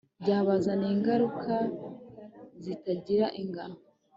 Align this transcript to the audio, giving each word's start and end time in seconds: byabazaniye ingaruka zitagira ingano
byabazaniye 0.21 0.93
ingaruka 0.97 1.53
zitagira 2.63 3.25
ingano 3.41 3.77